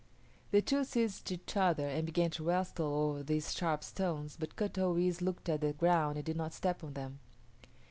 [0.49, 4.79] The two seized each other and began to wrestle over these sharp stones, but Kut
[4.79, 7.19] o yis´ looked at the ground and did not step on them.